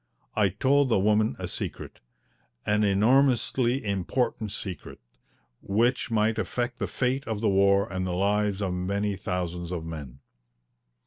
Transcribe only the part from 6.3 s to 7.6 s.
affect the fate of the